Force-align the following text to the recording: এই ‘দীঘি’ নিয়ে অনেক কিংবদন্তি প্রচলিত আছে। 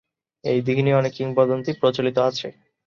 এই 0.43 0.59
‘দীঘি’ 0.61 0.81
নিয়ে 0.83 0.99
অনেক 0.99 1.13
কিংবদন্তি 1.17 1.71
প্রচলিত 1.81 2.17
আছে। 2.29 2.47